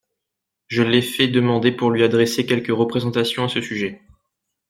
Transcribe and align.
Je 0.65 0.81
l’ai 0.81 1.03
fait 1.03 1.27
demander 1.27 1.71
pour 1.71 1.91
lui 1.91 2.01
adresser 2.03 2.47
quelques 2.47 2.75
représentations 2.75 3.43
à 3.43 3.49
ce 3.49 3.61
sujet. 3.61 4.01